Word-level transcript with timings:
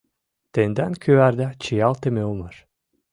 Тендан 0.53 0.93
кӱварда 1.01 1.47
чиялтыме 1.63 2.21
улмаш 2.29 2.55